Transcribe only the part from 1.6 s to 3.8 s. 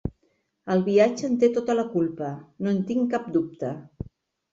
la culpa, no en tinc cap dubte.